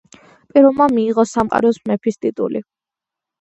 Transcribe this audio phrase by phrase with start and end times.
[0.53, 2.65] პირველმა მიიღო „სამყაროს მეფის“ ტიტული.